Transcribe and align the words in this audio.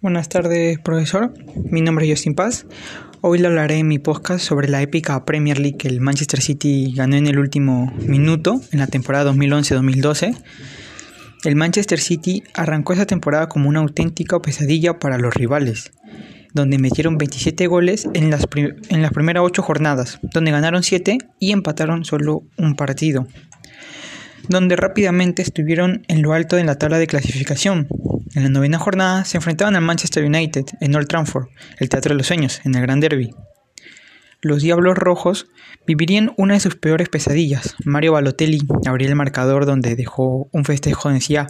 Buenas 0.00 0.28
tardes, 0.28 0.78
profesor. 0.78 1.34
Mi 1.56 1.80
nombre 1.80 2.06
es 2.06 2.12
Justin 2.12 2.36
Paz. 2.36 2.66
Hoy 3.20 3.40
le 3.40 3.48
hablaré 3.48 3.78
en 3.78 3.88
mi 3.88 3.98
podcast 3.98 4.44
sobre 4.44 4.68
la 4.68 4.80
épica 4.80 5.24
Premier 5.24 5.58
League 5.58 5.76
que 5.76 5.88
el 5.88 6.00
Manchester 6.00 6.40
City 6.40 6.92
ganó 6.94 7.16
en 7.16 7.26
el 7.26 7.36
último 7.36 7.92
minuto 8.06 8.60
en 8.70 8.78
la 8.78 8.86
temporada 8.86 9.32
2011-2012. 9.32 10.40
El 11.42 11.56
Manchester 11.56 11.98
City 11.98 12.44
arrancó 12.54 12.92
esa 12.92 13.06
temporada 13.06 13.48
como 13.48 13.68
una 13.68 13.80
auténtica 13.80 14.40
pesadilla 14.40 15.00
para 15.00 15.18
los 15.18 15.34
rivales, 15.34 15.90
donde 16.54 16.78
metieron 16.78 17.18
27 17.18 17.66
goles 17.66 18.08
en 18.14 18.30
las, 18.30 18.46
en 18.54 19.02
las 19.02 19.10
primeras 19.10 19.42
8 19.44 19.62
jornadas, 19.62 20.20
donde 20.22 20.52
ganaron 20.52 20.84
7 20.84 21.18
y 21.40 21.50
empataron 21.50 22.04
solo 22.04 22.44
un 22.56 22.76
partido, 22.76 23.26
donde 24.48 24.76
rápidamente 24.76 25.42
estuvieron 25.42 26.04
en 26.08 26.22
lo 26.22 26.32
alto 26.32 26.56
de 26.56 26.64
la 26.64 26.76
tabla 26.76 26.98
de 26.98 27.06
clasificación, 27.06 27.88
en 28.34 28.42
la 28.42 28.50
novena 28.50 28.78
jornada 28.78 29.24
se 29.24 29.38
enfrentaban 29.38 29.74
al 29.74 29.82
Manchester 29.82 30.24
United 30.24 30.64
en 30.80 30.94
Old 30.94 31.08
Trafford, 31.08 31.48
el 31.78 31.88
Teatro 31.88 32.10
de 32.10 32.18
los 32.18 32.26
Sueños, 32.26 32.60
en 32.64 32.74
el 32.74 32.82
Gran 32.82 33.00
Derby. 33.00 33.34
Los 34.40 34.62
Diablos 34.62 34.96
Rojos 34.96 35.48
vivirían 35.86 36.32
una 36.36 36.54
de 36.54 36.60
sus 36.60 36.76
peores 36.76 37.08
pesadillas. 37.08 37.74
Mario 37.84 38.12
Balotelli 38.12 38.60
abrió 38.86 39.08
el 39.08 39.16
marcador 39.16 39.66
donde 39.66 39.96
dejó 39.96 40.48
un 40.52 40.64
festejo 40.64 41.08
donde 41.08 41.20
decía 41.20 41.48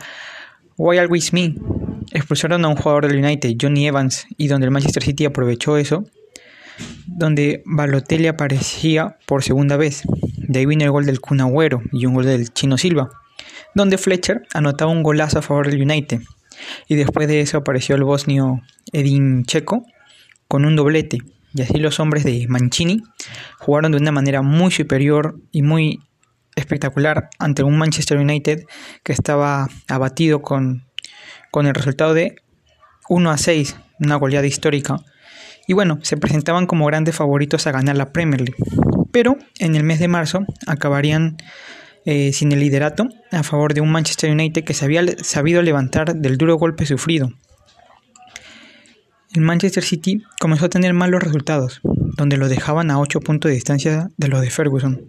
Why 0.79 0.99
always 0.99 1.33
me? 1.33 1.57
Expulsaron 2.13 2.65
a 2.65 2.69
un 2.69 2.77
jugador 2.77 3.09
del 3.09 3.23
United, 3.23 3.57
Johnny 3.61 3.87
Evans, 3.89 4.27
y 4.39 4.47
donde 4.47 4.67
el 4.67 4.71
Manchester 4.71 5.03
City 5.03 5.27
aprovechó 5.27 5.77
eso, 5.77 6.07
donde 7.19 7.63
Balotelli 7.67 8.29
aparecía 8.29 9.19
por 9.27 9.43
segunda 9.43 9.77
vez. 9.77 10.03
De 10.37 10.61
ahí 10.61 10.67
vino 10.67 10.85
el 10.85 10.91
gol 10.91 11.05
del 11.05 11.21
Kun 11.21 11.41
Agüero 11.41 11.83
y 11.93 12.07
un 12.07 12.15
gol 12.15 12.25
del 12.25 12.53
Chino 12.53 12.79
Silva, 12.79 13.11
donde 13.75 13.99
Fletcher 13.99 14.43
anotaba 14.55 14.93
un 14.93 15.03
golazo 15.03 15.41
a 15.41 15.43
favor 15.43 15.69
del 15.69 15.83
United. 15.83 16.21
Y 16.87 16.95
después 16.95 17.27
de 17.29 17.41
eso 17.41 17.59
apareció 17.59 17.97
el 17.97 18.05
bosnio 18.05 18.61
Edin 18.93 19.45
Checo 19.45 19.85
con 20.47 20.65
un 20.65 20.77
doblete. 20.77 21.19
Y 21.55 21.63
así 21.63 21.79
los 21.79 21.99
hombres 21.99 22.25
de 22.25 22.47
Mancini 22.49 23.03
jugaron 23.59 23.93
de 23.93 23.99
una 23.99 24.13
manera 24.13 24.43
muy 24.43 24.71
superior 24.71 25.41
y 25.51 25.63
muy 25.63 26.01
espectacular 26.55 27.31
ante 27.39 27.63
un 27.63 27.79
Manchester 27.79 28.19
United 28.19 28.65
que 29.03 29.13
estaba 29.13 29.69
abatido 29.89 30.41
con, 30.43 30.85
con 31.51 31.67
el 31.67 31.75
resultado 31.75 32.15
de 32.15 32.37
1 33.09 33.31
a 33.31 33.39
6, 33.39 33.77
una 34.01 34.17
goleada 34.17 34.47
histórica. 34.47 34.99
Y 35.69 35.75
bueno, 35.75 35.99
se 36.03 36.17
presentaban 36.17 36.67
como 36.67 36.87
grandes 36.87 37.15
favoritos 37.15 37.67
a 37.67 37.73
ganar 37.73 37.95
la 37.95 38.11
Premier 38.11 38.41
League. 38.41 38.57
Pero 39.13 39.37
en 39.59 39.77
el 39.77 39.85
mes 39.85 40.01
de 40.01 40.09
marzo 40.09 40.41
acabarían 40.67 41.37
eh, 42.07 42.33
sin 42.33 42.51
el 42.53 42.61
liderato 42.61 43.07
a 43.31 43.43
favor 43.43 43.75
de 43.75 43.83
un 43.83 43.93
Manchester 43.93 44.33
United 44.33 44.65
que 44.65 44.73
se 44.73 44.87
había 44.87 45.05
sabido 45.23 45.61
levantar 45.61 46.17
del 46.17 46.39
duro 46.39 46.57
golpe 46.57 46.87
sufrido. 46.87 47.29
El 49.39 49.45
Manchester 49.45 49.85
City 49.85 50.25
comenzó 50.41 50.65
a 50.65 50.69
tener 50.69 50.95
malos 50.95 51.23
resultados, 51.23 51.81
donde 52.17 52.37
lo 52.37 52.49
dejaban 52.49 52.91
a 52.91 52.99
8 52.99 53.21
puntos 53.21 53.49
de 53.49 53.55
distancia 53.55 54.11
de 54.17 54.27
los 54.27 54.41
de 54.41 54.51
Ferguson. 54.51 55.07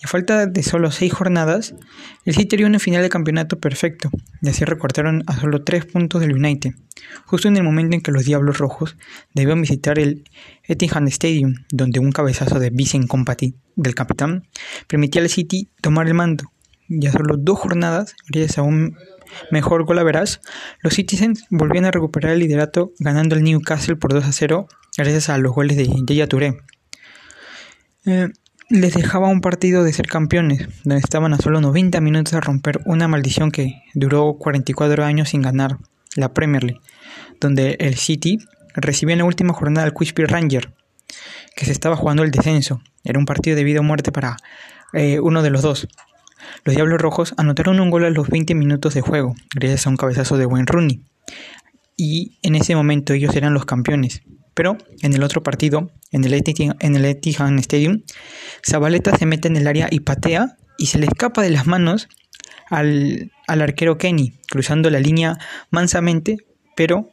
Y 0.00 0.04
a 0.04 0.08
falta 0.08 0.46
de 0.46 0.62
solo 0.62 0.92
6 0.92 1.12
jornadas, 1.12 1.74
el 2.24 2.36
City 2.36 2.56
dio 2.56 2.68
una 2.68 2.78
final 2.78 3.02
de 3.02 3.08
campeonato 3.08 3.58
perfecto, 3.58 4.10
y 4.42 4.48
así 4.48 4.64
recortaron 4.64 5.24
a 5.26 5.40
solo 5.40 5.64
3 5.64 5.86
puntos 5.86 6.20
del 6.20 6.34
United, 6.34 6.70
justo 7.26 7.48
en 7.48 7.56
el 7.56 7.64
momento 7.64 7.96
en 7.96 8.02
que 8.02 8.12
los 8.12 8.24
Diablos 8.24 8.58
Rojos 8.58 8.96
debían 9.34 9.60
visitar 9.60 9.98
el 9.98 10.22
Etihad 10.62 11.08
Stadium, 11.08 11.54
donde 11.72 11.98
un 11.98 12.12
cabezazo 12.12 12.60
de 12.60 12.70
Vincent 12.70 13.08
Company 13.08 13.56
del 13.74 13.96
capitán 13.96 14.46
permitía 14.86 15.20
al 15.20 15.28
City 15.28 15.68
tomar 15.80 16.06
el 16.06 16.14
mando. 16.14 16.53
Y 16.88 17.06
a 17.06 17.12
solo 17.12 17.36
dos 17.36 17.58
jornadas, 17.58 18.14
gracias 18.28 18.58
a 18.58 18.62
un 18.62 18.96
mejor 19.50 19.84
gol 19.84 19.98
a 19.98 20.02
verás, 20.02 20.40
los 20.80 20.94
Citizens 20.94 21.44
volvían 21.50 21.84
a 21.84 21.90
recuperar 21.90 22.32
el 22.32 22.40
liderato 22.40 22.92
ganando 22.98 23.34
el 23.34 23.42
Newcastle 23.42 23.96
por 23.96 24.12
2 24.12 24.24
a 24.24 24.32
0 24.32 24.68
gracias 24.96 25.28
a 25.28 25.38
los 25.38 25.54
goles 25.54 25.76
de 25.76 25.88
Yaya 26.06 26.28
Touré. 26.28 26.58
Eh, 28.06 28.28
les 28.70 28.94
dejaba 28.94 29.28
un 29.28 29.40
partido 29.40 29.84
de 29.84 29.92
ser 29.92 30.06
campeones, 30.06 30.68
donde 30.84 31.00
estaban 31.00 31.34
a 31.34 31.38
solo 31.38 31.60
90 31.60 32.00
minutos 32.00 32.32
de 32.32 32.40
romper 32.40 32.80
una 32.86 33.08
maldición 33.08 33.50
que 33.50 33.82
duró 33.94 34.34
44 34.38 35.04
años 35.04 35.30
sin 35.30 35.42
ganar 35.42 35.78
la 36.16 36.32
Premier 36.32 36.64
League, 36.64 36.80
donde 37.40 37.76
el 37.80 37.96
City 37.96 38.38
recibió 38.74 39.12
en 39.12 39.18
la 39.18 39.24
última 39.24 39.52
jornada 39.52 39.86
al 39.86 39.94
Quispy 39.94 40.24
Ranger, 40.24 40.72
que 41.54 41.66
se 41.66 41.72
estaba 41.72 41.96
jugando 41.96 42.22
el 42.22 42.30
descenso. 42.30 42.80
Era 43.04 43.18
un 43.18 43.26
partido 43.26 43.56
de 43.56 43.64
vida 43.64 43.80
o 43.80 43.82
muerte 43.82 44.12
para 44.12 44.36
eh, 44.92 45.20
uno 45.20 45.42
de 45.42 45.50
los 45.50 45.62
dos. 45.62 45.88
Los 46.64 46.74
Diablos 46.74 47.00
Rojos 47.00 47.34
anotaron 47.36 47.80
un 47.80 47.90
gol 47.90 48.04
a 48.04 48.10
los 48.10 48.28
20 48.28 48.54
minutos 48.54 48.94
de 48.94 49.00
juego, 49.00 49.34
gracias 49.54 49.86
a 49.86 49.90
un 49.90 49.96
cabezazo 49.96 50.36
de 50.36 50.46
Wayne 50.46 50.66
Rooney. 50.66 51.00
Y 51.96 52.38
en 52.42 52.54
ese 52.54 52.74
momento 52.74 53.12
ellos 53.12 53.34
eran 53.36 53.54
los 53.54 53.64
campeones. 53.64 54.22
Pero 54.54 54.78
en 55.02 55.14
el 55.14 55.22
otro 55.22 55.42
partido, 55.42 55.90
en 56.12 56.24
el, 56.24 56.34
Etihad, 56.34 57.58
Stadium, 57.58 58.02
Zabaleta 58.64 59.16
se 59.16 59.26
mete 59.26 59.48
en 59.48 59.56
el 59.56 59.66
área 59.66 59.88
y 59.90 60.00
patea 60.00 60.56
y 60.78 60.86
se 60.86 60.98
le 60.98 61.06
escapa 61.06 61.42
de 61.42 61.50
las 61.50 61.66
manos 61.66 62.08
al, 62.70 63.32
al 63.48 63.62
arquero 63.62 63.98
Kenny, 63.98 64.34
cruzando 64.48 64.90
la 64.90 65.00
línea 65.00 65.38
mansamente, 65.70 66.38
pero 66.76 67.10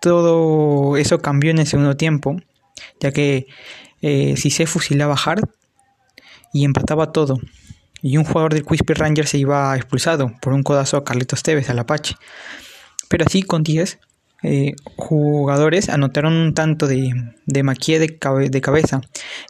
todo 0.00 0.96
eso 0.96 1.18
cambió 1.18 1.50
en 1.50 1.58
el 1.58 1.66
segundo 1.66 1.96
tiempo, 1.96 2.36
ya 3.00 3.12
que 3.12 3.46
eh, 4.00 4.36
si 4.36 4.50
se 4.50 4.66
fusilaba 4.66 5.14
Hart 5.14 5.50
y 6.52 6.64
empataba 6.64 7.12
todo. 7.12 7.38
Y 8.02 8.16
un 8.16 8.24
jugador 8.24 8.54
del 8.54 8.64
Quispy 8.64 8.94
Ranger 8.94 9.26
se 9.26 9.38
iba 9.38 9.76
expulsado 9.76 10.32
por 10.40 10.52
un 10.52 10.62
codazo 10.62 10.96
a 10.96 11.04
Carlitos 11.04 11.42
Tevez, 11.42 11.70
al 11.70 11.78
Apache. 11.78 12.14
Pero 13.08 13.24
así 13.26 13.42
con 13.42 13.62
10 13.62 13.98
eh, 14.42 14.72
jugadores 14.96 15.88
anotaron 15.90 16.32
un 16.32 16.54
tanto 16.54 16.86
de, 16.86 17.12
de 17.46 17.62
de, 17.62 18.48
de 18.48 18.60
cabeza, 18.60 19.00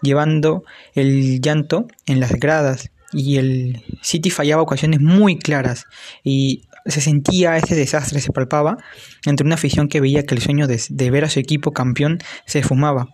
llevando 0.03 0.65
el 0.94 1.41
llanto 1.41 1.87
en 2.06 2.21
las 2.21 2.33
gradas. 2.33 2.91
Y 3.12 3.39
el 3.39 3.83
City 4.03 4.31
fallaba 4.31 4.62
ocasiones 4.62 5.00
muy 5.00 5.39
claras. 5.39 5.84
Y 6.25 6.62
se 6.87 7.00
sentía 7.00 7.56
ese 7.56 7.75
desastre, 7.75 8.21
se 8.21 8.33
palpaba 8.33 8.78
entre 9.27 9.44
una 9.44 9.56
afición 9.56 9.89
que 9.89 10.00
veía 10.00 10.25
que 10.25 10.34
el 10.34 10.41
sueño 10.41 10.66
de, 10.66 10.81
de 10.89 11.10
ver 11.10 11.25
a 11.25 11.31
su 11.31 11.39
equipo 11.39 11.72
campeón 11.72 12.19
se 12.47 12.62
fumaba. 12.62 13.09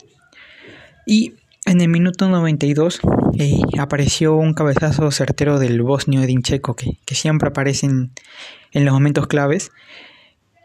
Y 1.07 1.35
en 1.67 1.81
el 1.81 1.89
minuto 1.89 2.29
92 2.29 3.01
eh, 3.39 3.61
apareció 3.79 4.37
un 4.37 4.55
cabezazo 4.55 5.11
certero 5.11 5.59
del 5.59 5.83
bosnio 5.83 6.23
Edin 6.23 6.43
Checo, 6.43 6.75
que, 6.77 6.99
que 7.05 7.15
siempre 7.15 7.49
aparece 7.49 7.87
en, 7.87 8.13
los 8.73 8.95
momentos 8.95 9.27
claves, 9.27 9.73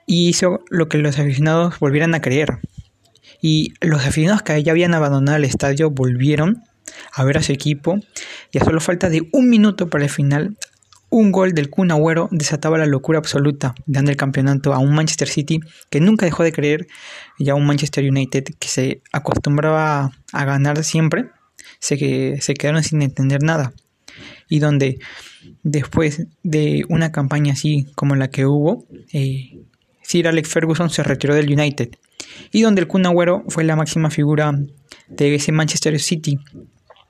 y 0.06 0.30
hizo 0.30 0.60
lo 0.70 0.88
que 0.88 1.00
los 1.00 1.18
aficionados 1.18 1.80
volvieran 1.80 2.14
a 2.14 2.22
creer. 2.22 2.60
Y 3.42 3.74
los 3.82 4.06
aficionados 4.06 4.44
que 4.44 4.62
ya 4.62 4.72
habían 4.72 4.94
abandonado 4.94 5.38
el 5.38 5.46
estadio 5.46 5.90
volvieron 5.90 6.64
a 7.14 7.24
ver 7.24 7.38
a 7.40 7.44
su 7.44 7.52
equipo, 7.52 8.00
y 8.52 8.60
a 8.60 8.64
solo 8.64 8.80
falta 8.80 9.10
de 9.10 9.28
un 9.34 9.50
minuto 9.50 9.90
para 9.90 10.04
el 10.04 10.10
final 10.10 10.56
un 11.12 11.32
gol 11.32 11.54
del 11.54 11.70
Kun 11.70 11.92
Agüero 11.92 12.30
desataba 12.32 12.78
la 12.78 12.86
locura 12.86 13.20
absoluta, 13.20 13.76
dando 13.86 14.12
el 14.12 14.18
campeonato 14.18 14.74
a 14.74 14.80
un 14.80 14.96
Manchester 14.96 15.28
City 15.28 15.60
que 15.90 16.00
nunca 16.00 16.26
dejó 16.26 16.44
de 16.44 16.54
creer 16.54 16.88
y 17.38 17.50
a 17.50 17.56
un 17.56 17.66
Manchester 17.66 18.10
United 18.10 18.46
que 18.58 18.68
se 18.70 19.02
acostumbraba 19.12 20.12
a 20.32 20.46
ganar 20.46 20.84
siempre, 20.84 21.30
se, 21.80 22.42
se 22.42 22.54
quedaron 22.54 22.84
sin 22.84 23.02
entender 23.02 23.44
nada. 23.44 23.74
Y 24.48 24.60
donde 24.60 25.00
después 25.64 26.28
de 26.44 26.86
una 26.88 27.12
campaña 27.12 27.54
así 27.54 27.88
como 27.96 28.16
la 28.16 28.30
que 28.30 28.46
hubo, 28.46 28.86
eh, 29.12 29.60
Sir 30.02 30.30
Alex 30.30 30.50
Ferguson 30.50 30.90
se 30.90 31.04
retiró 31.04 31.36
del 31.36 31.52
United. 31.52 31.90
Y 32.54 32.62
donde 32.62 32.82
el 32.82 32.88
Kun 32.88 33.06
Agüero 33.06 33.44
fue 33.50 33.66
la 33.66 33.76
máxima 33.76 34.10
figura 34.10 34.54
de 35.10 35.36
ese 35.36 35.52
Manchester 35.52 36.00
City, 36.00 36.40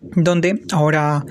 donde 0.02 0.64
ahora 0.72 1.24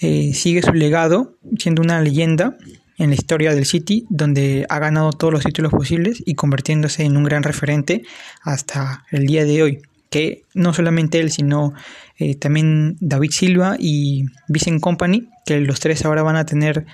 eh, 0.00 0.32
sigue 0.34 0.62
su 0.62 0.72
legado 0.72 1.36
siendo 1.58 1.82
una 1.82 2.00
leyenda 2.00 2.56
en 3.00 3.08
la 3.08 3.14
historia 3.14 3.54
del 3.54 3.64
City, 3.64 4.04
donde 4.10 4.66
ha 4.68 4.78
ganado 4.78 5.10
todos 5.12 5.32
los 5.32 5.42
títulos 5.42 5.72
posibles 5.72 6.22
y 6.26 6.34
convirtiéndose 6.34 7.02
en 7.04 7.16
un 7.16 7.24
gran 7.24 7.42
referente 7.42 8.02
hasta 8.42 9.04
el 9.10 9.26
día 9.26 9.44
de 9.44 9.62
hoy. 9.62 9.82
Que 10.10 10.42
no 10.54 10.74
solamente 10.74 11.18
él, 11.18 11.30
sino 11.30 11.72
eh, 12.18 12.34
también 12.34 12.96
David 13.00 13.30
Silva 13.30 13.76
y 13.78 14.26
Vincent 14.48 14.82
Company, 14.82 15.28
que 15.46 15.60
los 15.60 15.80
tres 15.80 16.04
ahora 16.04 16.22
van 16.22 16.36
a 16.36 16.44
tener 16.44 16.84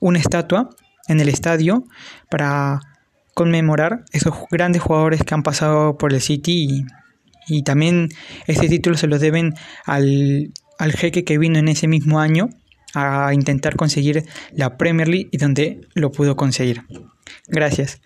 una 0.00 0.18
estatua 0.18 0.70
en 1.06 1.20
el 1.20 1.28
estadio 1.28 1.84
para 2.28 2.80
conmemorar 3.34 4.04
esos 4.12 4.34
grandes 4.50 4.82
jugadores 4.82 5.22
que 5.22 5.34
han 5.34 5.44
pasado 5.44 5.96
por 5.96 6.12
el 6.12 6.20
City 6.20 6.84
y, 7.48 7.56
y 7.58 7.62
también 7.62 8.08
este 8.46 8.68
título 8.68 8.96
se 8.96 9.06
lo 9.06 9.20
deben 9.20 9.54
al 9.86 10.52
al 10.82 10.94
jeque 10.94 11.22
que 11.22 11.38
vino 11.38 11.60
en 11.60 11.68
ese 11.68 11.86
mismo 11.86 12.18
año 12.18 12.50
a 12.92 13.32
intentar 13.32 13.76
conseguir 13.76 14.24
la 14.50 14.76
Premier 14.76 15.06
League 15.06 15.28
y 15.30 15.36
donde 15.36 15.80
lo 15.94 16.10
pudo 16.10 16.34
conseguir. 16.34 16.82
Gracias. 17.46 18.00